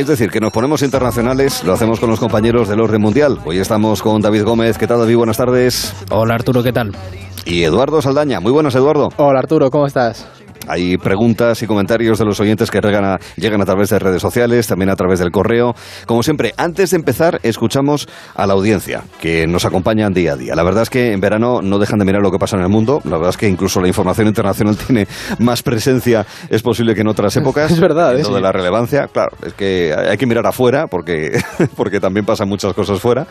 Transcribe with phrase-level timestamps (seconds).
[0.00, 3.38] Es decir, que nos ponemos internacionales, lo hacemos con los compañeros del orden mundial.
[3.44, 4.78] Hoy estamos con David Gómez.
[4.78, 5.16] ¿Qué tal, David?
[5.16, 5.94] Buenas tardes.
[6.10, 6.96] Hola, Arturo, ¿qué tal?
[7.44, 8.40] Y Eduardo Saldaña.
[8.40, 9.10] Muy buenas, Eduardo.
[9.18, 10.26] Hola, Arturo, ¿cómo estás?
[10.68, 14.22] Hay preguntas y comentarios de los oyentes que llegan a, llegan a través de redes
[14.22, 15.74] sociales, también a través del correo.
[16.06, 20.54] Como siempre, antes de empezar, escuchamos a la audiencia, que nos acompañan día a día.
[20.54, 22.68] La verdad es que en verano no dejan de mirar lo que pasa en el
[22.68, 23.00] mundo.
[23.04, 25.06] La verdad es que incluso la información internacional tiene
[25.38, 27.70] más presencia, es posible que en otras épocas.
[27.70, 28.22] Es verdad, ¿eh?
[28.22, 31.40] de la relevancia, claro, es que hay que mirar afuera, porque,
[31.76, 33.26] porque también pasan muchas cosas fuera.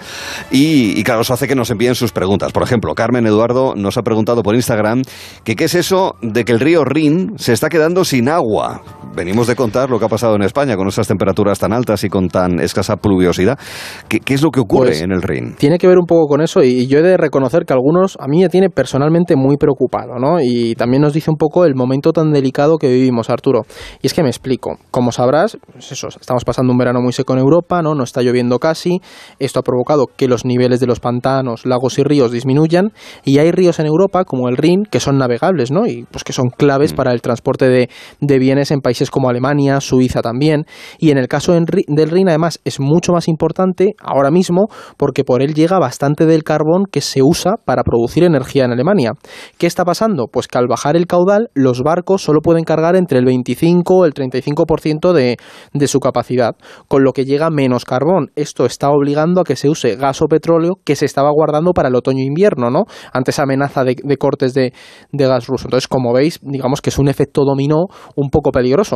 [0.51, 2.51] Y, y claro, eso hace que nos envíen sus preguntas.
[2.51, 5.03] Por ejemplo, Carmen Eduardo nos ha preguntado por Instagram
[5.43, 8.81] que qué es eso de que el río Rin se está quedando sin agua.
[9.15, 12.09] Venimos de contar lo que ha pasado en España con esas temperaturas tan altas y
[12.09, 13.59] con tan escasa pluviosidad.
[14.07, 15.55] ¿Qué, es lo que ocurre pues en el Rin?
[15.55, 18.27] Tiene que ver un poco con eso y yo he de reconocer que algunos a
[18.27, 20.39] mí me tiene personalmente muy preocupado, ¿no?
[20.41, 23.61] Y también nos dice un poco el momento tan delicado que vivimos, Arturo.
[24.01, 24.77] Y es que me explico.
[24.89, 27.93] Como sabrás, pues eso, estamos pasando un verano muy seco en Europa, ¿no?
[27.93, 29.01] No está lloviendo casi.
[29.37, 32.91] Esto ha provocado que los niveles de los pantanos, lagos y ríos disminuyan
[33.23, 35.85] y hay ríos en Europa como el Rin que son navegables, ¿no?
[35.85, 36.95] Y pues que son claves mm.
[36.95, 37.89] para el el transporte de,
[38.21, 40.65] de, bienes en países como Alemania, Suiza también.
[40.97, 45.41] Y en el caso del Rin, además, es mucho más importante ahora mismo porque por
[45.41, 49.13] él llega bastante del carbón que se usa para producir energía en Alemania.
[49.57, 50.25] ¿Qué está pasando?
[50.31, 54.05] Pues que al bajar el caudal, los barcos solo pueden cargar entre el 25 o
[54.05, 55.37] el 35% de,
[55.73, 56.55] de su capacidad,
[56.87, 58.31] con lo que llega menos carbón.
[58.35, 61.89] Esto está obligando a que se use gas o petróleo que se estaba guardando para
[61.89, 62.83] el otoño-invierno, ¿no?
[63.13, 64.73] Ante esa amenaza de, de cortes de,
[65.11, 65.67] de gas ruso.
[65.67, 68.88] Entonces, como veis, digamos que es un efecto dominó un poco peligroso.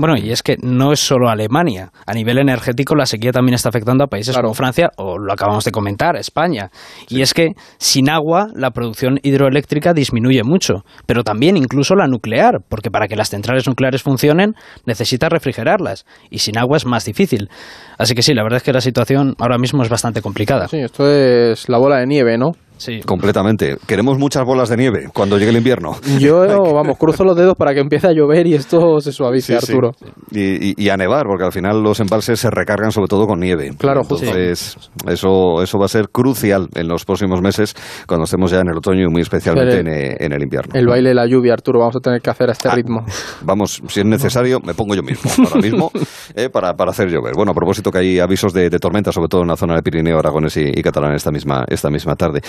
[0.00, 1.92] Bueno, y es que no es solo Alemania.
[2.06, 5.62] A nivel energético, la sequía también está afectando a países como Francia, o lo acabamos
[5.66, 6.70] de comentar, España.
[7.10, 12.60] Y es que sin agua, la producción hidroeléctrica disminuye mucho, pero también incluso la nuclear,
[12.66, 14.54] porque para que las centrales nucleares funcionen,
[14.86, 16.06] necesita refrigerarlas.
[16.30, 17.50] Y sin agua es más difícil.
[17.98, 20.66] Así que sí, la verdad es que la situación ahora mismo es bastante complicada.
[20.68, 22.52] Sí, esto es la bola de nieve, ¿no?
[22.80, 23.00] Sí.
[23.04, 23.76] Completamente.
[23.86, 25.96] Queremos muchas bolas de nieve cuando llegue el invierno.
[26.18, 26.40] Yo,
[26.74, 29.92] vamos, cruzo los dedos para que empiece a llover y esto se suavice, Arturo.
[30.30, 33.70] Y, a nevar, porque al final los embalses se recargan sobre todo con nieve.
[33.78, 37.76] Claro, Entonces, eso, eso va a ser crucial en los próximos meses,
[38.08, 39.80] cuando estemos ya en el otoño y muy especialmente
[40.24, 40.72] en, el invierno.
[40.74, 43.04] El baile de la lluvia, Arturo, vamos a tener que hacer a este ah, ritmo.
[43.42, 45.92] Vamos, si es necesario, me pongo yo mismo, ahora mismo,
[46.34, 47.34] eh, para, para, hacer llover.
[47.36, 50.18] Bueno, a propósito que hay avisos de, tormenta, sobre todo en la zona de Pirineo,
[50.18, 52.40] Aragones y, y Catalán esta misma, esta misma tarde.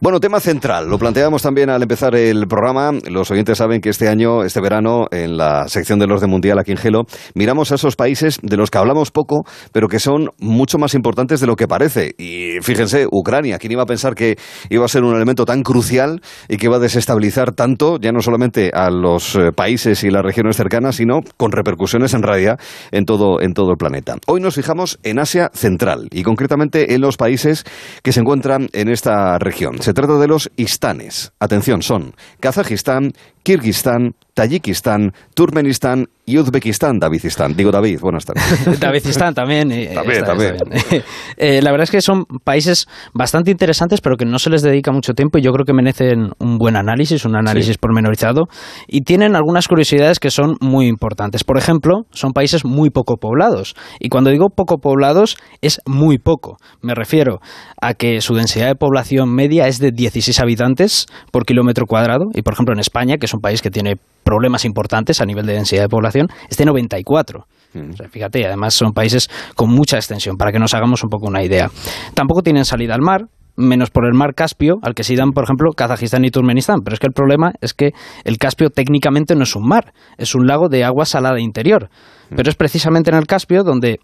[0.00, 0.88] Bueno, tema central.
[0.88, 2.92] Lo planteamos también al empezar el programa.
[3.10, 6.72] Los oyentes saben que este año, este verano, en la sección del orden mundial aquí
[6.72, 7.04] en Gelo,
[7.34, 11.40] miramos a esos países de los que hablamos poco, pero que son mucho más importantes
[11.40, 12.14] de lo que parece.
[12.18, 14.36] Y fíjense, Ucrania, ¿quién iba a pensar que
[14.70, 18.20] iba a ser un elemento tan crucial y que iba a desestabilizar tanto, ya no
[18.20, 22.58] solamente a los eh, países y las regiones cercanas, sino con repercusiones en realidad
[22.92, 24.16] en todo, en todo el planeta?
[24.26, 27.64] Hoy nos fijamos en Asia Central y concretamente en los países
[28.02, 29.65] que se encuentran en esta región.
[29.80, 31.32] Se trata de los Istanes.
[31.38, 33.12] Atención, son Kazajistán,
[33.42, 37.56] Kirguistán, Tayikistán, Turkmenistán y Uzbekistán, Davidistán.
[37.56, 38.78] Digo David, buenas tardes.
[38.80, 39.72] Davidistán también.
[39.72, 40.56] Eh, también, también.
[41.38, 44.90] Eh, la verdad es que son países bastante interesantes, pero que no se les dedica
[44.90, 48.44] mucho tiempo y yo creo que merecen un buen análisis, un análisis pormenorizado.
[48.86, 51.44] Y tienen algunas curiosidades que son muy importantes.
[51.44, 53.74] Por ejemplo, son países muy poco poblados.
[54.00, 56.56] Y cuando digo poco poblados, es muy poco.
[56.82, 57.40] Me refiero
[57.80, 62.24] a que su densidad de población media es de 16 habitantes por kilómetro cuadrado.
[62.34, 65.46] Y por ejemplo, en España, que es un país que tiene problemas importantes a nivel
[65.46, 67.46] de densidad de población, es de 94.
[67.74, 67.90] Mm.
[68.10, 71.70] fíjate, además son países con mucha extensión, para que nos hagamos un poco una idea.
[72.14, 73.26] Tampoco tienen salida al mar,
[73.56, 76.80] menos por el mar Caspio, al que se dan, por ejemplo, Kazajistán y Turkmenistán.
[76.84, 77.92] Pero es que el problema es que
[78.24, 81.88] el Caspio técnicamente no es un mar, es un lago de agua salada interior.
[82.30, 82.36] Mm.
[82.36, 84.00] Pero es precisamente en el Caspio donde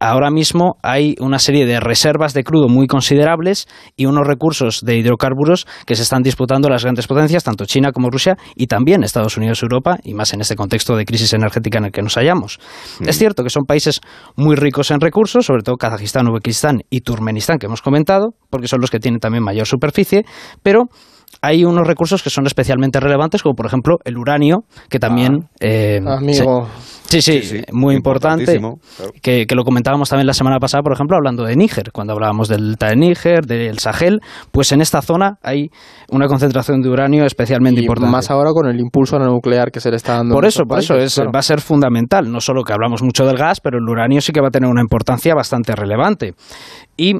[0.00, 3.66] ahora mismo hay una serie de reservas de crudo muy considerables
[3.96, 8.10] y unos recursos de hidrocarburos que se están disputando las grandes potencias, tanto China como
[8.10, 11.78] Rusia, y también Estados Unidos y Europa, y más en este contexto de crisis energética
[11.78, 12.58] en el que nos hallamos.
[13.00, 13.08] Mm.
[13.08, 14.00] Es cierto que son países
[14.36, 18.80] muy ricos en recursos, sobre todo Kazajistán, Uzbekistán y Turkmenistán, que hemos comentado, porque son
[18.80, 20.24] los que tienen también mayor superficie,
[20.62, 20.84] pero
[21.42, 25.44] hay unos recursos que son especialmente relevantes, como por ejemplo el uranio, que también...
[25.44, 26.68] Ah, eh, amigo.
[27.08, 28.60] Sí, sí, muy importante.
[29.22, 32.70] Que, lo comentábamos también la semana pasada, por ejemplo, hablando de Níger, cuando hablábamos del
[32.70, 34.20] delta de Níger, del Sahel,
[34.50, 35.70] pues en esta zona hay
[36.10, 38.10] una concentración de uranio especialmente y importante.
[38.10, 40.34] Más ahora con el impulso nuclear que se le está dando.
[40.34, 42.30] Por eso, por eso es, va a ser fundamental.
[42.30, 44.68] No solo que hablamos mucho del gas, pero el uranio sí que va a tener
[44.68, 46.34] una importancia bastante relevante.
[46.96, 47.14] Y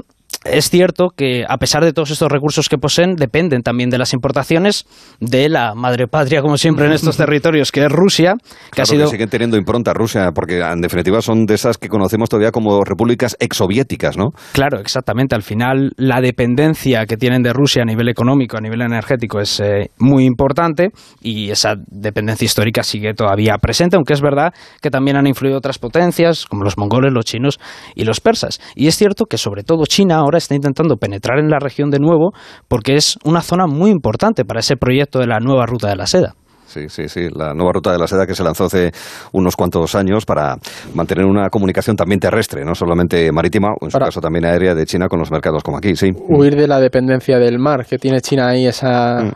[0.44, 4.12] es cierto que a pesar de todos estos recursos que poseen, dependen también de las
[4.12, 4.86] importaciones
[5.20, 8.34] de la madre patria, como siempre en estos territorios, que es Rusia,
[8.72, 9.06] que ha sido...
[9.08, 13.36] siguen teniendo impronta Rusia, porque en definitiva son de esas que conocemos todavía como repúblicas
[13.40, 14.30] exsoviéticas, ¿no?
[14.52, 15.34] Claro, exactamente.
[15.34, 19.60] Al final, la dependencia que tienen de Rusia a nivel económico, a nivel energético, es
[19.60, 20.90] eh, muy importante
[21.20, 25.78] y esa dependencia histórica sigue todavía presente, aunque es verdad que también han influido otras
[25.78, 27.60] potencias, como los mongoles, los chinos
[27.94, 28.60] y los persas.
[28.74, 31.98] Y es cierto que sobre todo China ahora está intentando penetrar en la región de
[31.98, 32.32] nuevo
[32.68, 36.06] porque es una zona muy importante para ese proyecto de la nueva ruta de la
[36.06, 36.34] seda.
[36.66, 37.28] Sí, sí, sí.
[37.32, 38.90] La nueva ruta de la seda que se lanzó hace
[39.32, 40.56] unos cuantos años para
[40.94, 44.84] mantener una comunicación también terrestre, no solamente marítima, o en su caso también aérea de
[44.84, 46.10] China con los mercados como aquí, sí.
[46.28, 49.22] Huir de la dependencia del mar que tiene China ahí esa...
[49.22, 49.32] Mm.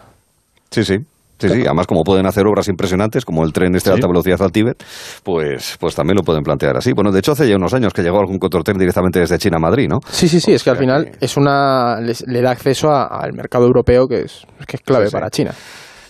[0.70, 0.96] Sí, sí.
[1.38, 4.42] Sí, sí, además como pueden hacer obras impresionantes, como el tren este de alta velocidad
[4.42, 4.82] al Tíbet,
[5.22, 6.92] pues, pues también lo pueden plantear así.
[6.92, 9.60] Bueno, de hecho hace ya unos años que llegó algún contortén directamente desde China a
[9.60, 9.98] Madrid, ¿no?
[10.10, 14.06] Sí, sí, sí, es que al final es una, le da acceso al mercado europeo
[14.06, 15.52] que es, que es clave para China.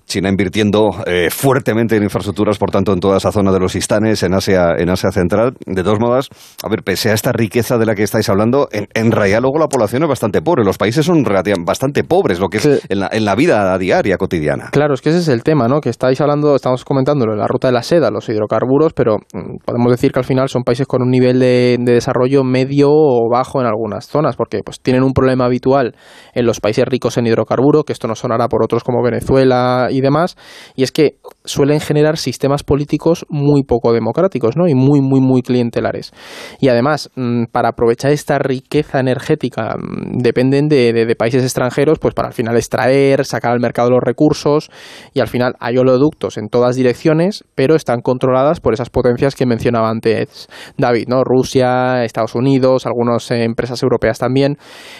[0.09, 4.23] China invirtiendo eh, fuertemente en infraestructuras, por tanto, en toda esa zona de los Istanes,
[4.23, 5.55] en Asia, en Asia Central.
[5.67, 6.31] De todos modos,
[6.65, 9.59] a ver, pese a esta riqueza de la que estáis hablando, en, en realidad luego
[9.59, 10.65] la población es bastante pobre.
[10.65, 11.23] Los países son
[11.65, 14.71] bastante pobres, lo que es en, la, en, la, vida diaria, cotidiana.
[14.73, 15.81] Claro, es que ese es el tema, ¿no?
[15.81, 19.93] Que estáis hablando, estamos comentando la ruta de la seda, los hidrocarburos, pero mm, podemos
[19.93, 23.61] decir que al final son países con un nivel de, de desarrollo medio o bajo
[23.61, 25.95] en algunas zonas, porque pues tienen un problema habitual
[26.35, 29.98] en los países ricos en hidrocarburo, que esto no sonará por otros como Venezuela y
[30.01, 30.37] demás,
[30.77, 34.69] y es que suelen generar sistemas políticos muy poco democráticos, ¿no?
[34.69, 36.13] Y muy, muy, muy clientelares.
[36.61, 42.15] Y además, mm, para aprovechar esta riqueza energética, mm, dependen de, de, países extranjeros, pues
[42.15, 44.71] para al final extraer, sacar al mercado los recursos,
[45.15, 49.47] y al final hay oleoductos en todas direcciones, pero están controladas por esas potencias que
[49.47, 51.25] mencionaba antes David, ¿no?
[51.25, 54.59] Rusia, Estados Unidos, algunas eh, empresas europeas también.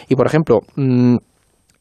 [0.09, 1.17] Y por ejemplo, mm,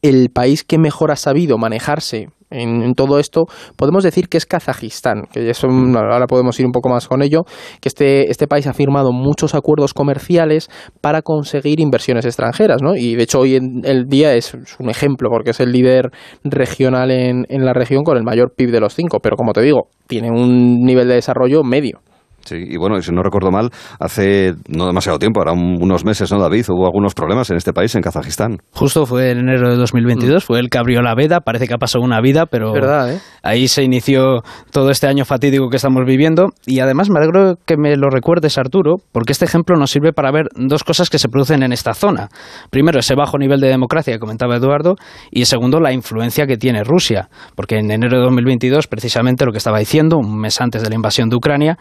[0.02, 3.46] el país que mejor ha sabido manejarse en, todo esto,
[3.76, 7.44] podemos decir que es Kazajistán, que eso ahora podemos ir un poco más con ello,
[7.80, 10.68] que este, este país ha firmado muchos acuerdos comerciales
[11.00, 12.96] para conseguir inversiones extranjeras, ¿no?
[12.96, 16.10] Y de hecho hoy en el día es, un ejemplo, porque es el líder
[16.44, 19.62] regional en, en la región con el mayor PIB de los cinco, pero como te
[19.62, 22.00] digo, tiene un nivel de desarrollo medio.
[22.48, 23.68] Sí, y bueno, si no recuerdo mal,
[24.00, 26.64] hace no demasiado tiempo, ahora unos meses, ¿no, David?
[26.70, 28.56] Hubo algunos problemas en este país, en Kazajistán.
[28.72, 30.46] Justo fue en enero de 2022, mm.
[30.46, 33.18] fue el que abrió la veda, parece que ha pasado una vida, pero ¿eh?
[33.42, 34.42] ahí se inició
[34.72, 36.48] todo este año fatídico que estamos viviendo.
[36.64, 40.30] Y además me alegro que me lo recuerdes, Arturo, porque este ejemplo nos sirve para
[40.30, 42.28] ver dos cosas que se producen en esta zona.
[42.70, 44.96] Primero, ese bajo nivel de democracia que comentaba Eduardo,
[45.30, 49.58] y segundo, la influencia que tiene Rusia, porque en enero de 2022, precisamente lo que
[49.58, 51.78] estaba diciendo, un mes antes de la invasión de Ucrania,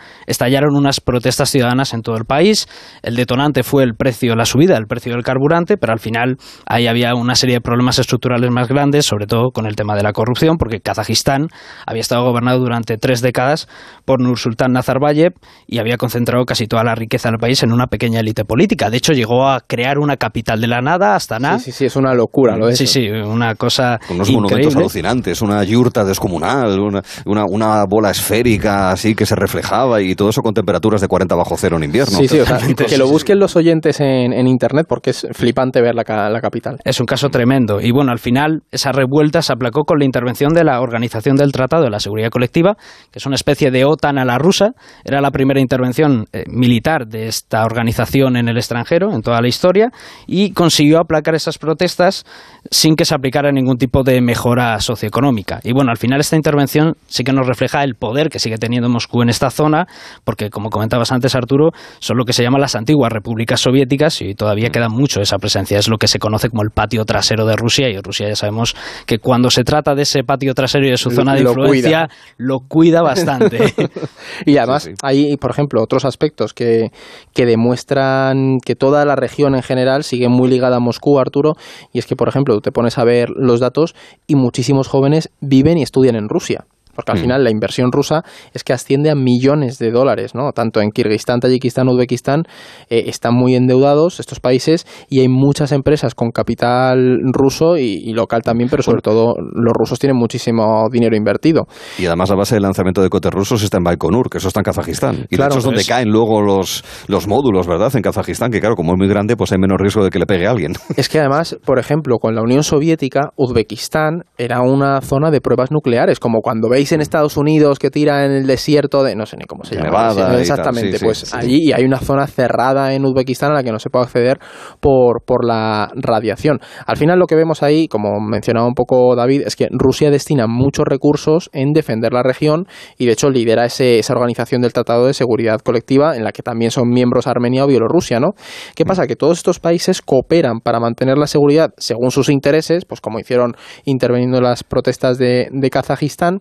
[0.58, 2.68] estallaron unas protestas ciudadanas en todo el país.
[3.04, 6.88] El detonante fue el precio, la subida del precio del carburante, pero al final ahí
[6.88, 10.14] había una serie de problemas estructurales más grandes, sobre todo con el tema de la
[10.14, 11.50] corrupción, porque Kazajistán
[11.86, 13.68] había estado gobernado durante tres décadas
[14.04, 15.34] por Nursultán Nazarbayev
[15.68, 18.90] y había concentrado casi toda la riqueza del país en una pequeña élite política.
[18.90, 21.60] De hecho, llegó a crear una capital de la nada, Astana.
[21.60, 25.40] Sí, sí, sí, es una locura lo Sí, sí, una cosa Con unos monumentos alucinantes,
[25.44, 30.42] una yurta descomunal, una, una, una bola esférica así que se reflejaba y todo eso
[30.48, 32.18] con temperaturas de 40 bajo cero en invierno.
[32.18, 35.82] Sí, sí, o sea, que lo busquen los oyentes en, en, internet porque es flipante
[35.82, 36.78] ver la, la, capital.
[36.86, 37.82] Es un caso tremendo.
[37.82, 41.52] Y bueno, al final esa revuelta se aplacó con la intervención de la Organización del
[41.52, 42.78] Tratado de la Seguridad Colectiva,
[43.12, 44.72] que es una especie de OTAN a la rusa.
[45.04, 49.50] Era la primera intervención eh, militar de esta organización en el extranjero, en toda la
[49.50, 49.90] historia,
[50.28, 52.24] y consiguió aplacar esas protestas
[52.72, 55.60] sin que se aplicara ningún tipo de mejora socioeconómica.
[55.64, 58.88] Y bueno, al final esta intervención sí que nos refleja el poder que sigue teniendo
[58.88, 59.88] Moscú en esta zona,
[60.24, 64.34] porque como comentabas antes Arturo, son lo que se llaman las antiguas repúblicas soviéticas y
[64.34, 65.78] todavía queda mucho esa presencia.
[65.78, 68.76] Es lo que se conoce como el patio trasero de Rusia y Rusia ya sabemos
[69.06, 72.60] que cuando se trata de ese patio trasero y de su zona de influencia, lo
[72.60, 73.74] cuida bastante.
[74.46, 76.92] y además hay, por ejemplo, otros aspectos que,
[77.34, 81.54] que demuestran que toda la región en general sigue muy ligada a Moscú, Arturo,
[81.94, 83.96] y es que, por ejemplo, te pones a ver los datos
[84.28, 86.66] y muchísimos jóvenes viven y estudian en Rusia
[86.98, 87.22] porque al mm.
[87.22, 88.24] final la inversión rusa
[88.56, 90.52] es que asciende a millones de dólares, ¿no?
[90.52, 92.42] Tanto en Kirguistán, Tayikistán, Uzbekistán
[92.90, 98.42] eh, están muy endeudados estos países y hay muchas empresas con capital ruso y, local
[98.42, 101.68] también, pero sobre todo los rusos tienen muchísimo dinero invertido.
[102.00, 104.62] Y además la base de lanzamiento de cotes rusos está en Baikonur, que eso está
[104.62, 105.28] en Kazajistán.
[105.30, 107.96] Y claro, de hecho es donde caen luego los, los módulos, ¿verdad?
[107.96, 110.26] En Kazajistán, que claro, como es muy grande, pues hay menos riesgo de que le
[110.26, 110.74] pegue a alguien.
[110.98, 115.70] Es que además, por ejemplo, con la Unión Soviética, Uzbekistán era una zona de pruebas
[115.70, 119.26] nucleares, como cuando veis veis en Estados Unidos que tira en el desierto de, no
[119.26, 120.40] sé ni cómo se llama.
[120.40, 124.06] exactamente, pues allí hay una zona cerrada en Uzbekistán a la que no se puede
[124.06, 124.40] acceder
[124.80, 126.60] por, por la radiación.
[126.86, 130.48] Al final lo que vemos ahí, como mencionaba un poco David, es que Rusia destina
[130.48, 132.68] muchos recursos en defender la región
[132.98, 136.42] y de hecho lidera ese, esa organización del Tratado de Seguridad Colectiva en la que
[136.42, 138.30] también son miembros Armenia o Bielorrusia, ¿no?
[138.76, 139.08] ¿Qué pasa?
[139.08, 143.56] Que todos estos países cooperan para mantener la seguridad según sus intereses, pues como hicieron
[143.86, 146.40] interveniendo las protestas de, de Kazajistán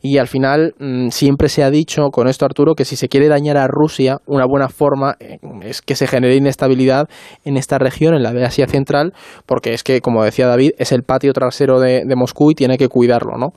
[0.00, 3.28] y al final mm, siempre se ha dicho con esto Arturo que si se quiere
[3.28, 7.08] dañar a Rusia, una buena forma eh, es que se genere inestabilidad
[7.44, 9.12] en esta región, en la de Asia Central,
[9.46, 12.88] porque es que, como decía David, es el patio trasero de, Moscú y tiene que
[12.88, 13.52] cuidarlo, ¿no?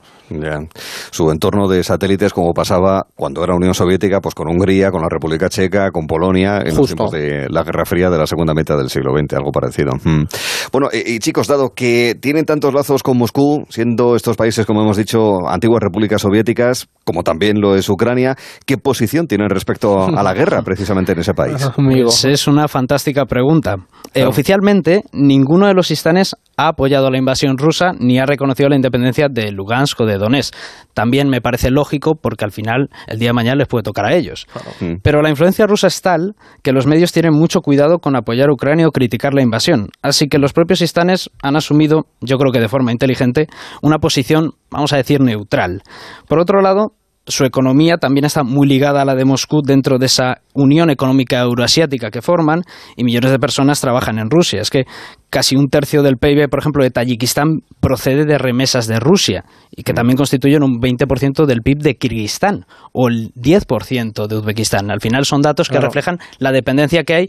[1.10, 5.08] Su entorno de satélites, como pasaba cuando era Unión Soviética, pues con Hungría, con la
[5.10, 8.76] República Checa, con Polonia, en los tiempos de la Guerra Fría de la segunda mitad
[8.76, 9.92] del siglo XX, algo parecido.
[10.02, 10.24] Mm.
[10.72, 14.96] Bueno, y, chicos, dado que tienen tantos lazos con Moscú, siendo estos países, como hemos
[14.96, 20.34] dicho, antiguas repúblicas soviéticas, como también lo es Ucrania, ¿qué posición tienen respecto a la
[20.34, 21.68] guerra precisamente en ese país?
[21.76, 23.76] Pues es una fantástica pregunta.
[24.14, 28.76] Eh, oficialmente, ninguno de los istanes ha apoyado la invasión rusa ni ha reconocido la
[28.76, 30.54] independencia de Lugansk o de Donetsk.
[30.94, 34.14] También me parece lógico porque al final el día de mañana les puede tocar a
[34.14, 34.46] ellos.
[34.80, 34.94] Mm.
[35.02, 38.52] Pero la influencia rusa es tal que los medios tienen mucho cuidado con apoyar a
[38.52, 39.90] Ucrania o criticar la invasión.
[40.02, 43.46] Así que los propios istanes han asumido, yo creo que de forma inteligente,
[43.82, 45.82] una posición, vamos a decir, neutral.
[46.28, 46.92] Por otro lado,
[47.26, 51.40] su economía también está muy ligada a la de Moscú dentro de esa unión económica
[51.40, 52.62] euroasiática que forman
[52.96, 54.60] y millones de personas trabajan en Rusia.
[54.60, 54.84] Es que
[55.28, 59.82] casi un tercio del PIB, por ejemplo, de Tayikistán procede de remesas de Rusia y
[59.82, 64.90] que también constituyen un 20% del PIB de Kirguistán o el 10% de Uzbekistán.
[64.90, 67.26] Al final son datos que reflejan la dependencia que hay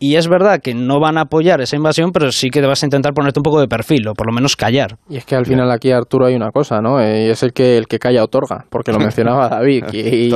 [0.00, 2.86] y es verdad que no van a apoyar esa invasión, pero sí que vas a
[2.86, 4.96] intentar ponerte un poco de perfil, o por lo menos callar.
[5.08, 7.00] Y es que al final aquí, Arturo, hay una cosa, ¿no?
[7.00, 9.84] Eh, y es el que, el que calla otorga, porque lo mencionaba David.
[9.92, 10.32] Y,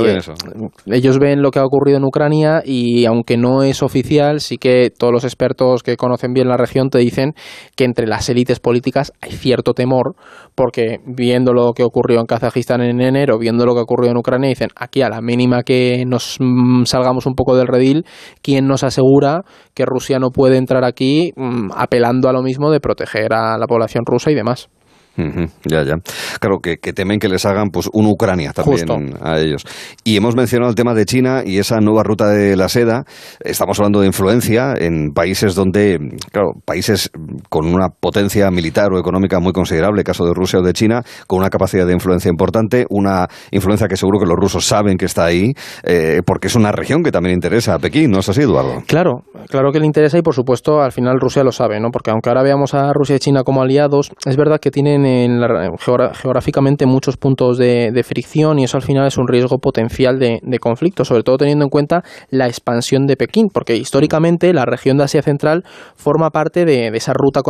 [0.87, 4.90] ellos ven lo que ha ocurrido en Ucrania y aunque no es oficial, sí que
[4.90, 7.35] todos los expertos que conocen bien la región te dicen
[7.76, 10.16] que entre las élites políticas hay cierto temor,
[10.57, 14.49] porque viendo lo que ocurrió en Kazajistán en enero, viendo lo que ocurrió en Ucrania,
[14.49, 18.04] dicen, aquí a la mínima que nos mm, salgamos un poco del redil,
[18.42, 19.42] ¿quién nos asegura
[19.75, 23.67] que Rusia no puede entrar aquí mm, apelando a lo mismo de proteger a la
[23.67, 24.69] población rusa y demás.
[25.16, 25.97] Ya, ya.
[26.40, 29.64] Claro, que, temen que les hagan pues un Ucrania también a ellos.
[30.04, 33.04] Y hemos mencionado el tema de China y esa nueva ruta de la seda.
[33.40, 35.99] Estamos hablando de influencia en países donde,
[36.31, 37.11] claro, países
[37.49, 41.38] con una potencia militar o económica muy considerable, caso de Rusia o de China, con
[41.38, 45.25] una capacidad de influencia importante, una influencia que seguro que los rusos saben que está
[45.25, 45.52] ahí,
[45.85, 48.83] eh, porque es una región que también interesa a Pekín, ¿no es así, Eduardo?
[48.87, 51.90] Claro, claro que le interesa y por supuesto al final Rusia lo sabe, ¿no?
[51.90, 55.41] Porque aunque ahora veamos a Rusia y China como aliados, es verdad que tienen en
[55.79, 61.05] geográficamente muchos puntos de, fricción y eso al final es un riesgo potencial de, conflicto,
[61.05, 65.23] sobre todo teniendo en cuenta la expansión de Pekín, porque históricamente la región de Asia
[65.23, 65.65] Central
[65.97, 67.41] forma parte de, esa ruta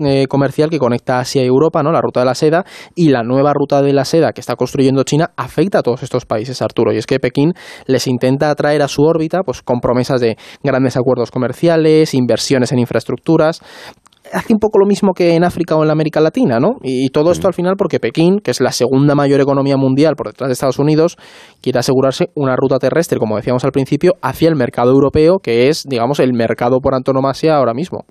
[0.00, 1.92] eh, comercial que conecta Asia y Europa, ¿no?
[1.92, 2.64] la ruta de la seda,
[2.94, 6.26] y la nueva ruta de la seda que está construyendo China afecta a todos estos
[6.26, 7.52] países, Arturo, y es que Pekín
[7.86, 12.78] les intenta atraer a su órbita pues, con promesas de grandes acuerdos comerciales, inversiones en
[12.78, 13.60] infraestructuras,
[14.32, 16.76] hace un poco lo mismo que en África o en la América Latina, ¿no?
[16.82, 20.28] Y todo esto al final porque Pekín, que es la segunda mayor economía mundial por
[20.28, 21.16] detrás de Estados Unidos,
[21.62, 25.84] quiere asegurarse una ruta terrestre, como decíamos al principio, hacia el mercado europeo, que es,
[25.88, 28.04] digamos, el mercado por antonomasia ahora mismo.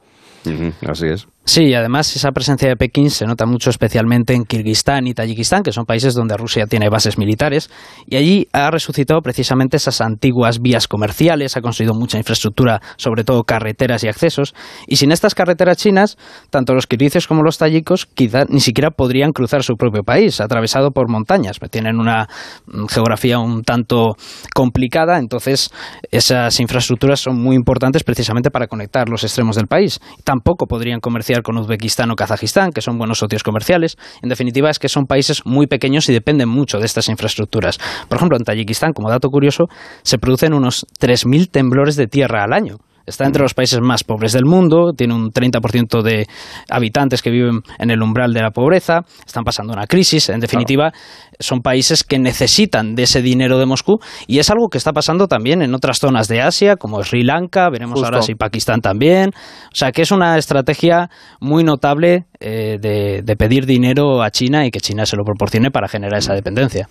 [0.87, 1.27] así es.
[1.45, 5.71] Sí, además esa presencia de Pekín se nota mucho especialmente en Kirguistán y Tayikistán, que
[5.71, 7.71] son países donde Rusia tiene bases militares,
[8.05, 13.43] y allí ha resucitado precisamente esas antiguas vías comerciales, ha construido mucha infraestructura, sobre todo
[13.45, 14.53] carreteras y accesos,
[14.85, 16.17] y sin estas carreteras chinas,
[16.51, 20.91] tanto los kirguises como los tayikos quizá ni siquiera podrían cruzar su propio país, atravesado
[20.91, 22.27] por montañas, tienen una
[22.67, 24.15] mm, geografía un tanto
[24.53, 25.71] complicada, entonces
[26.11, 29.99] esas infraestructuras son muy importantes precisamente para conectar los extremos del país.
[30.23, 33.97] Tampoco podrían comerciar con Uzbekistán o Kazajistán, que son buenos socios comerciales.
[34.21, 37.79] En definitiva, es que son países muy pequeños y dependen mucho de estas infraestructuras.
[38.07, 39.69] Por ejemplo, en Tayikistán, como dato curioso,
[40.03, 42.77] se producen unos 3.000 temblores de tierra al año.
[43.09, 46.27] Está entre los países más pobres del mundo, tiene un 30% de
[46.69, 50.91] habitantes que viven en el umbral de la pobreza, están pasando una crisis, en definitiva,
[51.39, 55.27] son países que necesitan de ese dinero de Moscú y es algo que está pasando
[55.27, 59.29] también en otras zonas de Asia, como Sri Lanka, veremos ahora si Pakistán también.
[59.29, 64.71] O sea, que es una estrategia muy notable eh, de pedir dinero a China y
[64.71, 66.87] que China se lo proporcione para generar esa dependencia.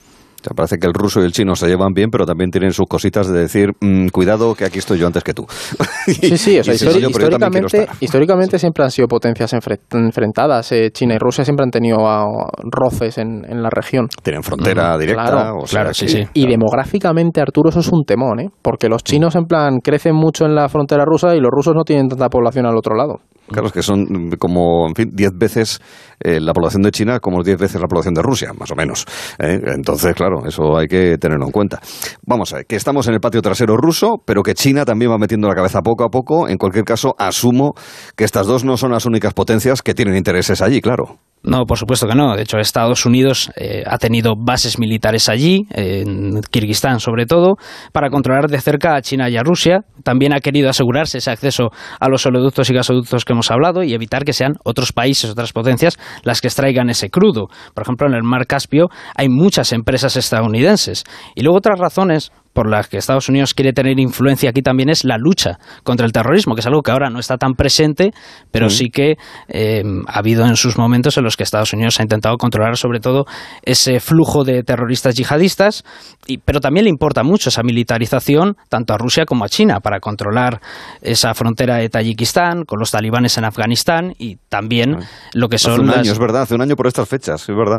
[0.51, 2.87] O parece que el ruso y el chino se llevan bien, pero también tienen sus
[2.87, 5.47] cositas de decir, mm, cuidado que aquí estoy yo antes que tú.
[6.07, 9.53] sí, sí, o sea, históricamente, históricamente siempre han sido potencias
[9.93, 10.73] enfrentadas.
[10.73, 12.27] Eh, china y Rusia siempre han tenido ah,
[12.63, 14.07] roces en, la región.
[14.23, 15.25] Tienen frontera directa.
[15.25, 16.25] Claro, claro sí, sí.
[16.35, 18.51] Y demográficamente, Arturo, eso es un temón, ¿eh?
[18.63, 21.83] Porque los chinos, en plan, crecen mucho en la frontera rusa y los rusos no
[21.83, 23.21] tienen tanta población al otro lado.
[23.49, 25.81] Claro, es que son como, en fin, 10 veces
[26.21, 29.07] eh, la población de China como 10 veces la población de Rusia, más o menos.
[29.39, 29.61] ¿eh?
[29.75, 31.81] Entonces, claro, eso hay que tenerlo en cuenta.
[32.27, 35.19] Vamos a ver, que estamos en el patio trasero ruso, pero que China también va
[35.19, 36.49] metiendo la cabeza poco a poco.
[36.49, 37.75] En cualquier caso, asumo
[38.17, 41.19] que estas dos no son las únicas potencias que tienen intereses allí, claro.
[41.43, 42.35] No, por supuesto que no.
[42.37, 47.57] De hecho, Estados Unidos eh, ha tenido bases militares allí, en Kirguistán sobre todo,
[47.93, 49.85] para controlar de cerca a China y a Rusia.
[50.03, 53.95] También ha querido asegurarse ese acceso a los oleoductos y gasoductos que hemos hablado y
[53.95, 57.49] evitar que sean otros países, otras potencias, las que extraigan ese crudo.
[57.75, 61.05] Por ejemplo, en el mar Caspio hay muchas empresas estadounidenses.
[61.35, 65.05] Y luego otras razones por las que Estados Unidos quiere tener influencia aquí también es
[65.05, 68.13] la lucha contra el terrorismo, que es algo que ahora no está tan presente,
[68.51, 68.71] pero mm.
[68.71, 69.17] sí que
[69.49, 73.01] eh, ha habido en sus momentos en los que Estados Unidos ha intentado controlar sobre
[73.01, 73.27] todo
[73.63, 75.85] ese flujo de terroristas yihadistas,
[76.27, 80.01] y, pero también le importa mucho esa militarización tanto a Rusia como a China para
[80.01, 80.61] controlar
[81.01, 85.03] esa frontera de Tayikistán con los talibanes en Afganistán y también mm.
[85.35, 87.57] lo que son hace un año, es verdad, hace un año por estas fechas, es
[87.57, 87.79] verdad.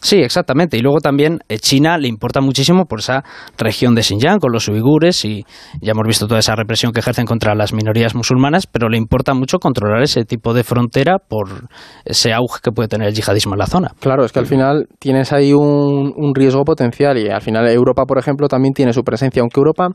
[0.00, 0.76] Sí, exactamente.
[0.76, 3.24] Y luego también eh, China le importa muchísimo por esa
[3.58, 5.44] región de Xinjiang con los uigures y
[5.80, 9.34] ya hemos visto toda esa represión que ejercen contra las minorías musulmanas, pero le importa
[9.34, 11.68] mucho controlar ese tipo de frontera por
[12.04, 13.90] ese auge que puede tener el yihadismo en la zona.
[14.00, 18.04] Claro, es que al final tienes ahí un, un riesgo potencial y al final Europa,
[18.06, 19.88] por ejemplo, también tiene su presencia, aunque Europa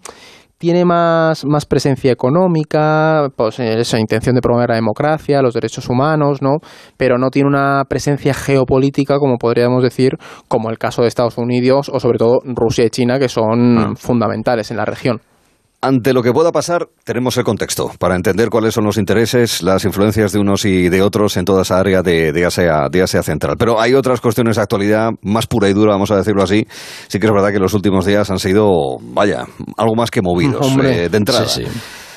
[0.62, 6.44] tiene más, más presencia económica, pues esa intención de promover la democracia, los derechos humanos,
[6.44, 6.58] ¿no?
[6.98, 10.12] Pero no tiene una presencia geopolítica, como podríamos decir,
[10.48, 13.94] como el caso de Estados Unidos o sobre todo Rusia y China, que son ah.
[13.98, 15.20] fundamentales en la región.
[15.84, 19.84] Ante lo que pueda pasar, tenemos el contexto para entender cuáles son los intereses, las
[19.84, 23.56] influencias de unos y de otros en toda esa área de, Asia, de Asia Central.
[23.58, 26.68] Pero hay otras cuestiones de actualidad más pura y dura, vamos a decirlo así.
[27.08, 30.68] Sí que es verdad que los últimos días han sido, vaya, algo más que movidos
[30.84, 31.48] eh, de entrada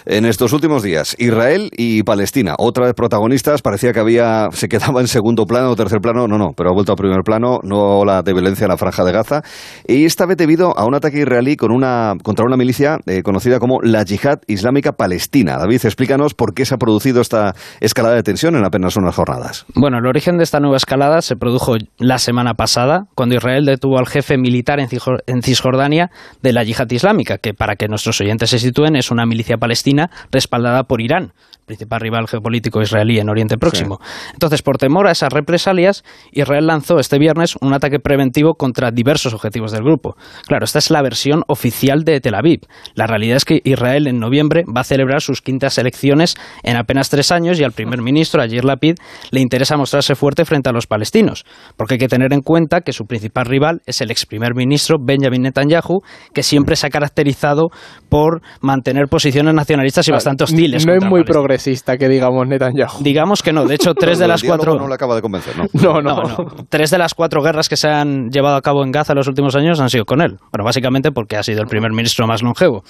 [0.07, 1.15] en estos últimos días.
[1.19, 5.77] Israel y Palestina, otra vez protagonistas, parecía que había se quedaba en segundo plano o
[5.77, 8.71] tercer plano, no, no, pero ha vuelto a primer plano, no la de violencia en
[8.71, 9.43] la franja de Gaza,
[9.87, 13.59] y esta vez debido a un ataque israelí con una, contra una milicia eh, conocida
[13.59, 15.57] como la Yihad Islámica Palestina.
[15.59, 19.65] David, explícanos por qué se ha producido esta escalada de tensión en apenas unas jornadas.
[19.75, 23.99] Bueno, el origen de esta nueva escalada se produjo la semana pasada, cuando Israel detuvo
[23.99, 26.11] al jefe militar en Cisjordania
[26.43, 29.94] de la Yihad Islámica, que para que nuestros oyentes se sitúen es una milicia palestina
[30.31, 31.33] respaldada por Irán
[31.65, 33.99] principal rival geopolítico israelí en Oriente Próximo.
[34.33, 39.35] Entonces, por temor a esas represalias, Israel lanzó este viernes un ataque preventivo contra diversos
[39.35, 40.17] objetivos del grupo.
[40.47, 42.61] Claro, esta es la versión oficial de Tel Aviv.
[42.95, 47.11] La realidad es que Israel en noviembre va a celebrar sus quintas elecciones en apenas
[47.11, 48.97] tres años y al primer ministro, Ayir Lapid,
[49.31, 51.45] le interesa mostrarse fuerte frente a los palestinos,
[51.77, 54.97] porque hay que tener en cuenta que su principal rival es el ex primer ministro
[55.01, 56.01] Benjamin Netanyahu,
[56.33, 57.69] que siempre se ha caracterizado
[58.09, 60.87] por mantener posiciones nacionalistas y bastante hostiles.
[60.87, 63.03] No es muy progresista que digamos Netanyahu.
[63.03, 63.65] Digamos que no.
[63.65, 64.75] De hecho, tres de las cuatro.
[64.75, 66.01] No le acaba de convencer, ¿no?
[66.01, 66.47] No, no.
[66.69, 69.29] Tres de las cuatro guerras que se han llevado a cabo en Gaza en los
[69.29, 70.37] últimos años han sido con él.
[70.51, 72.83] Bueno, básicamente porque ha sido el primer ministro más longevo.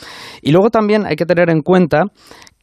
[0.42, 2.04] Y luego también hay que tener en cuenta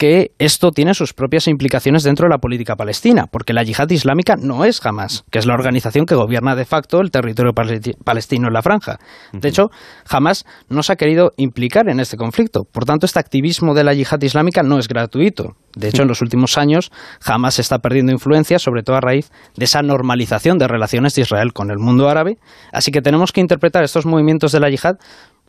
[0.01, 4.35] que esto tiene sus propias implicaciones dentro de la política palestina, porque la yihad islámica
[4.35, 8.53] no es Hamas, que es la organización que gobierna de facto el territorio palestino en
[8.55, 8.97] la franja.
[9.31, 9.69] De hecho,
[10.09, 12.63] Hamas no se ha querido implicar en este conflicto.
[12.63, 15.55] Por tanto, este activismo de la yihad islámica no es gratuito.
[15.75, 16.91] De hecho, en los últimos años,
[17.23, 21.53] Hamas está perdiendo influencia, sobre todo a raíz de esa normalización de relaciones de Israel
[21.53, 22.39] con el mundo árabe.
[22.73, 24.95] Así que tenemos que interpretar estos movimientos de la yihad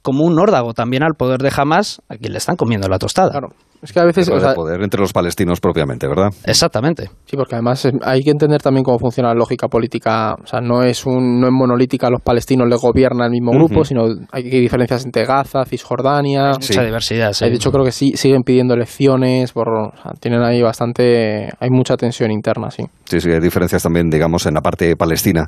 [0.03, 3.31] como un órdago también al poder de Hamas, a quien le están comiendo la tostada.
[3.31, 3.55] Claro.
[3.83, 4.29] Es que a veces...
[4.29, 6.29] O poder entre los palestinos propiamente, ¿verdad?
[6.45, 7.11] Exactamente.
[7.25, 10.35] Sí, porque además hay que entender también cómo funciona la lógica política.
[10.35, 13.85] O sea, no es, un, no es monolítica, los palestinos le gobierna el mismo grupo,
[13.85, 16.51] sino hay diferencias entre Gaza, Cisjordania...
[16.51, 17.45] Hay mucha diversidad, sí.
[17.47, 19.67] De hecho, creo que sí, siguen pidiendo elecciones, por,
[20.21, 21.51] tienen ahí bastante...
[21.59, 22.85] Hay mucha tensión interna, sí.
[23.05, 25.45] Sí, sí, hay diferencias también, digamos, en la parte palestina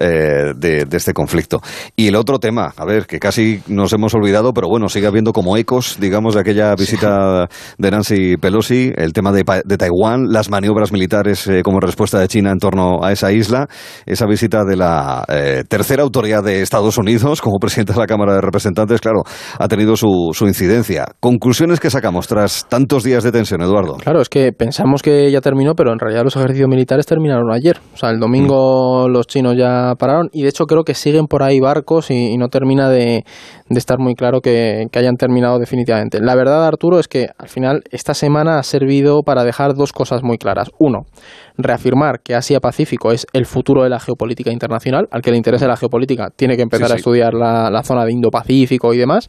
[0.00, 1.60] eh, de, de este conflicto.
[1.96, 5.32] Y el otro tema, a ver, que casi nos hemos olvidado, pero bueno, sigue habiendo
[5.32, 7.46] como ecos, digamos, de aquella visita
[7.78, 12.28] de Nancy Pelosi, el tema de, de Taiwán, las maniobras militares eh, como respuesta de
[12.28, 13.66] China en torno a esa isla,
[14.06, 18.34] esa visita de la eh, tercera autoridad de Estados Unidos como presidente de la Cámara
[18.34, 19.22] de Representantes, claro,
[19.58, 21.06] ha tenido su, su incidencia.
[21.20, 23.96] Conclusiones que sacamos tras tantos días de tensión, Eduardo.
[23.96, 27.78] Claro, es que pensamos que ya terminó, pero en realidad los ejercicios militares terminaron ayer.
[27.94, 29.12] O sea, el domingo mm.
[29.12, 32.48] los chinos ya pararon y de hecho creo que siguen por ahí barcos y, no
[32.48, 33.24] termina de,
[33.70, 36.20] estar muy claro que, que hayan terminado definitivamente.
[36.20, 40.22] La verdad, Arturo, es que al final esta semana ha servido para dejar dos cosas
[40.22, 40.70] muy claras.
[40.78, 41.06] Uno,
[41.56, 45.06] reafirmar que Asia-Pacífico es el futuro de la geopolítica internacional.
[45.10, 48.12] Al que le interese la geopolítica tiene que empezar a estudiar la, la, zona de
[48.12, 49.28] Indo-Pacífico y demás.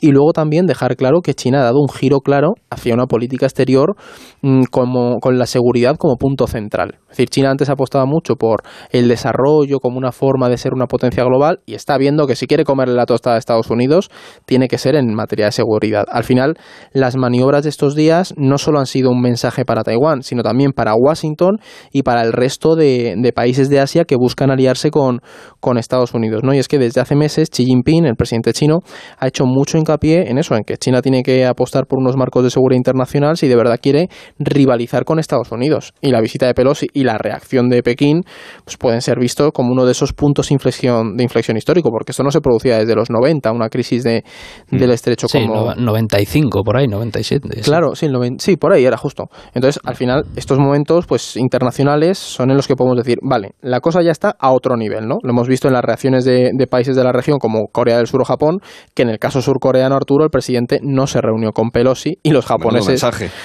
[0.00, 3.46] Y luego también dejar claro que China ha dado un giro claro hacia una política
[3.46, 3.96] exterior
[4.42, 6.98] mm, como, con la seguridad como punto central.
[7.02, 10.86] Es decir, China antes apostaba mucho por el desarrollo como una forma de ser una
[10.86, 14.10] potencia global y está viendo que si quiere comerle la tostada a Estados Unidos,
[14.44, 16.04] tiene que ser en materia de seguridad.
[16.10, 16.58] Al final,
[16.92, 20.72] las maniobras de estos días no solo han sido un mensaje para Taiwán, sino también
[20.72, 21.55] para Washington
[21.92, 25.20] y para el resto de, países de Asia que buscan aliarse con,
[25.60, 26.42] con Estados Unidos.
[26.42, 26.54] ¿no?
[26.54, 28.78] Y es que desde hace meses Xi Jinping, el presidente chino,
[29.18, 32.44] ha hecho mucho hincapié en eso, en que China tiene que apostar por unos marcos
[32.44, 35.92] de seguridad internacional si de verdad quiere rivalizar con Estados Unidos.
[36.00, 38.22] Y la visita de Pelosi y la reacción de Pekín
[38.64, 42.12] pues pueden ser vistos como uno de esos puntos de inflexión, de inflexión histórico, porque
[42.12, 44.24] esto no se producía desde los 90, una crisis de,
[44.70, 44.92] del mm.
[44.92, 45.74] estrecho sí, como...
[45.74, 47.60] 95, por ahí, 97.
[47.62, 49.28] Claro, sí, sí, por ahí era justo.
[49.54, 53.80] Entonces, al final, estos momentos pues internacionales son en los que podemos decir, vale, la
[53.80, 55.16] cosa ya está a otro nivel, ¿no?
[55.22, 58.22] Lo hemos visto en las reacciones de, países de la región como Corea del Sur
[58.22, 58.58] o Japón,
[58.94, 62.46] que en el caso surcoreano, Arturo, el presidente no se reunió con Pelosi y los
[62.46, 63.04] japoneses...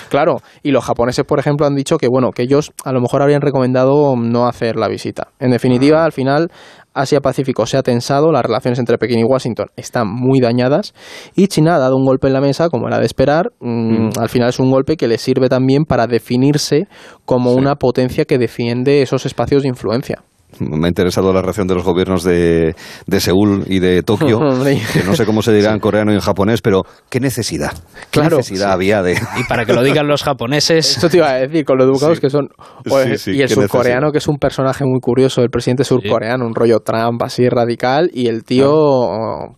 [0.09, 3.21] Claro, y los japoneses, por ejemplo, han dicho que, bueno, que ellos a lo mejor
[3.21, 5.29] habrían recomendado no hacer la visita.
[5.39, 6.05] En definitiva, ah.
[6.05, 6.49] al final,
[6.93, 10.93] Asia-Pacífico se ha tensado, las relaciones entre Pekín y Washington están muy dañadas
[11.35, 13.51] y China ha dado un golpe en la mesa, como era de esperar.
[13.59, 14.09] Mm, mm.
[14.19, 16.87] Al final es un golpe que le sirve también para definirse
[17.25, 20.23] como una potencia que defiende esos espacios de influencia
[20.59, 22.75] me ha interesado la reacción de los gobiernos de,
[23.07, 24.39] de Seúl y de Tokio,
[24.93, 27.71] que no sé cómo se dirá en coreano y en japonés, pero ¿qué necesidad?
[28.11, 29.13] ¿Qué necesidad había de...?
[29.37, 30.95] Y para que lo digan los japoneses...
[30.95, 32.49] Esto te iba a decir, con lo educados que son...
[33.27, 37.21] y el surcoreano, que es un personaje muy curioso, el presidente surcoreano, un rollo Trump
[37.23, 38.69] así radical, y el tío,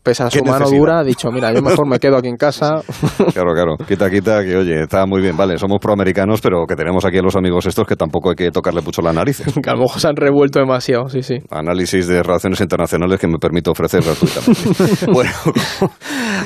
[0.03, 2.81] pese a su mano dura, ha dicho, mira, yo mejor me quedo aquí en casa.
[3.33, 7.03] Claro, claro, quita, quita, que oye, está muy bien, vale, somos proamericanos, pero que tenemos
[7.05, 9.41] aquí a los amigos estos que tampoco hay que tocarle mucho la nariz.
[9.63, 11.35] que a lo mejor se han revuelto demasiado sí, sí.
[11.49, 15.05] Análisis de relaciones internacionales que me permito ofrecer gratuitamente.
[15.11, 15.31] bueno,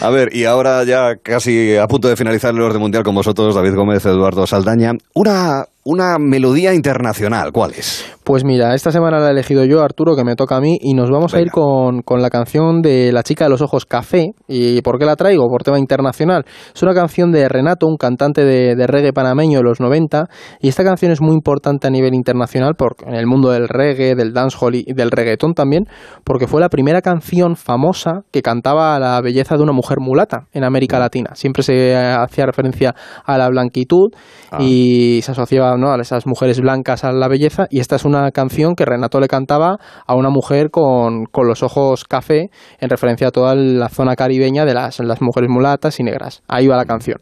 [0.01, 3.55] a ver, y ahora ya casi a punto de finalizar el orden mundial con vosotros,
[3.55, 4.91] David Gómez, Eduardo Saldaña.
[5.13, 7.53] Una una melodía internacional.
[7.53, 8.03] ¿Cuál es?
[8.25, 10.93] Pues mira, esta semana la he elegido yo, Arturo, que me toca a mí, y
[10.93, 14.33] nos vamos a ir con, la canción de La chica de los ojos café.
[14.49, 15.47] ¿Y por qué la traigo?
[15.47, 16.43] Por tema internacional.
[16.75, 20.25] Es una canción de Renato, un cantante de, reggae panameño de los 90,
[20.59, 24.15] y esta canción es muy importante a nivel internacional porque, en el mundo del reggae,
[24.15, 25.85] del dancehall y del reggaetón también,
[26.25, 30.65] porque fue la primera canción famosa que cantaba la belleza de una mujer mulata en
[30.65, 31.29] América Latina.
[31.35, 34.09] Siempre se hacía referencia a la blanquitud
[34.51, 34.57] ah.
[34.59, 38.75] y se asociaba a esas mujeres blancas a la belleza y esta es una canción
[38.75, 43.31] que Renato le cantaba a una mujer con, con los ojos café en referencia a
[43.31, 46.41] toda la zona caribeña de las, las mujeres mulatas y negras.
[46.47, 47.21] Ahí va la canción.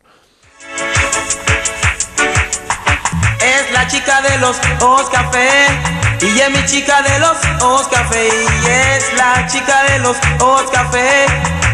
[3.42, 5.50] Es la chica de los ojos café
[6.22, 10.72] y es mi chica de los ojos café y es la chica de los ojos
[10.72, 11.26] café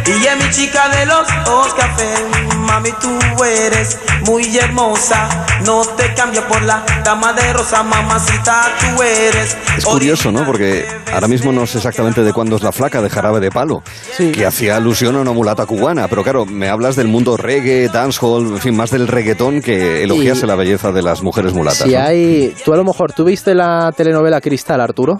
[0.06, 5.46] y es mi chica de los ojos café mami, tú eres muy hermosa.
[5.66, 9.58] No te cambio por la dama de rosa, mamacita, tú eres.
[9.78, 10.46] Es curioso, ¿no?
[10.46, 13.84] Porque ahora mismo no sé exactamente de cuándo es la flaca de jarabe de palo,
[14.18, 16.08] que hacía alusión a una mulata cubana.
[16.08, 20.48] Pero claro, me hablas del mundo reggae, dancehall, en fin, más del reggaetón que elogiase
[20.48, 21.88] la belleza de las mujeres mulatas.
[21.88, 22.56] Si hay.
[22.64, 25.20] Tú a lo mejor, ¿tú viste la telenovela Cristal, Arturo?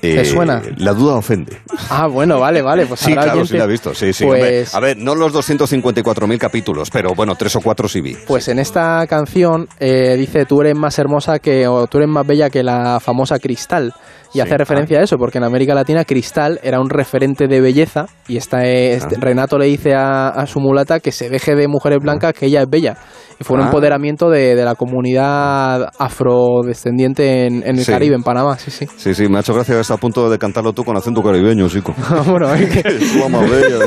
[0.00, 0.62] ¿Te eh, suena?
[0.78, 1.58] La duda ofende.
[1.90, 2.86] Ah, bueno, vale, vale.
[2.86, 3.94] Pues sí, claro, sí la he visto.
[3.94, 4.24] Sí, sí.
[4.24, 8.16] Pues a ver, no los 254.000 capítulos, pero bueno, tres o cuatro sí vi.
[8.26, 12.26] Pues en esta canción eh, dice, tú eres más hermosa que, o tú eres más
[12.26, 13.92] bella que la famosa Cristal.
[14.32, 18.06] Y hace referencia a eso, porque en América Latina Cristal era un referente de belleza
[18.28, 22.32] y esta este, Renato le dice a, su mulata que se deje de mujeres blancas,
[22.32, 22.96] que ella es bella.
[23.40, 23.66] Y fue un ah.
[23.66, 28.86] empoderamiento de, la comunidad afrodescendiente en, el Caribe, en Panamá, sí, sí.
[28.96, 31.94] Sí, sí, me ha hecho gracia a punto de cantarlo tú con acento caribeño, chico.
[32.26, 33.86] bueno, es que- Es la más bella.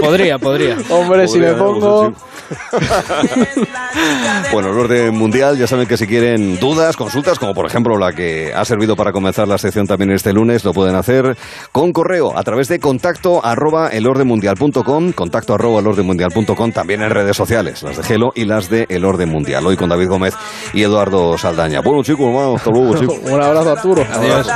[0.00, 0.76] Podría, podría.
[0.90, 2.12] hombre, si me Podría, pongo...
[2.12, 2.14] sí.
[4.52, 8.12] Bueno, el orden mundial, ya saben que si quieren dudas, consultas, como por ejemplo la
[8.12, 11.36] que ha servido para comenzar la sección también este lunes, lo pueden hacer
[11.72, 17.82] con correo a través de contacto arroba elordenmundial.com, contacto arroba elordenmundial.com, también en redes sociales,
[17.82, 19.66] las de Gelo y las de El Orden Mundial.
[19.66, 20.34] Hoy con David Gómez
[20.72, 21.80] y Eduardo Saldaña.
[21.80, 23.18] Bueno, chicos, vamos, hasta luego, chicos.
[23.24, 24.06] Un abrazo, Arturo.
[24.12, 24.46] Adiós.